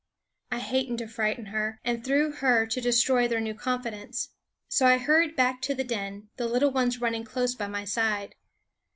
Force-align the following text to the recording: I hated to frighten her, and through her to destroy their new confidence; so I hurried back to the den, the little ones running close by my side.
I 0.51 0.57
hated 0.57 0.97
to 0.97 1.07
frighten 1.07 1.45
her, 1.45 1.77
and 1.85 2.03
through 2.03 2.31
her 2.37 2.65
to 2.65 2.81
destroy 2.81 3.27
their 3.27 3.39
new 3.39 3.53
confidence; 3.53 4.29
so 4.67 4.87
I 4.87 4.97
hurried 4.97 5.35
back 5.35 5.61
to 5.61 5.75
the 5.75 5.83
den, 5.83 6.29
the 6.37 6.47
little 6.47 6.71
ones 6.71 6.99
running 6.99 7.23
close 7.23 7.53
by 7.53 7.67
my 7.67 7.85
side. 7.85 8.33